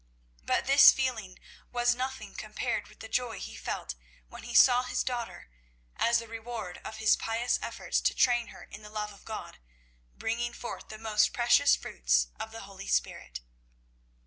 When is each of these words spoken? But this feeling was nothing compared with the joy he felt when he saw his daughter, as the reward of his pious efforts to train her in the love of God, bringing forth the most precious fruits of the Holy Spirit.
But 0.43 0.65
this 0.65 0.91
feeling 0.91 1.37
was 1.71 1.93
nothing 1.93 2.33
compared 2.33 2.87
with 2.87 3.01
the 3.01 3.07
joy 3.07 3.39
he 3.39 3.53
felt 3.55 3.93
when 4.29 4.41
he 4.41 4.55
saw 4.55 4.81
his 4.81 5.03
daughter, 5.03 5.51
as 5.95 6.17
the 6.17 6.27
reward 6.27 6.79
of 6.79 6.97
his 6.97 7.15
pious 7.15 7.59
efforts 7.61 8.01
to 8.01 8.15
train 8.15 8.47
her 8.47 8.63
in 8.63 8.81
the 8.81 8.89
love 8.89 9.13
of 9.13 9.25
God, 9.25 9.59
bringing 10.17 10.53
forth 10.53 10.89
the 10.89 10.97
most 10.97 11.33
precious 11.33 11.75
fruits 11.75 12.29
of 12.39 12.49
the 12.51 12.61
Holy 12.61 12.87
Spirit. 12.87 13.41